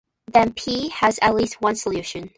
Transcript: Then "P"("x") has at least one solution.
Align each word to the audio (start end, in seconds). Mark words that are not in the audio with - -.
Then 0.33 0.53
"P"("x") 0.55 0.93
has 0.95 1.19
at 1.21 1.35
least 1.35 1.61
one 1.61 1.75
solution. 1.75 2.29